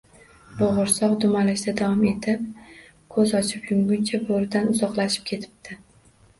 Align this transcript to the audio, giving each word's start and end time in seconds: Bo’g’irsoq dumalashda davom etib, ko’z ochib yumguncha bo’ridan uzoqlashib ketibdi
Bo’g’irsoq 0.61 1.11
dumalashda 1.25 1.73
davom 1.81 2.01
etib, 2.13 2.49
ko’z 3.17 3.37
ochib 3.43 3.71
yumguncha 3.75 4.25
bo’ridan 4.33 4.69
uzoqlashib 4.75 5.33
ketibdi 5.33 5.83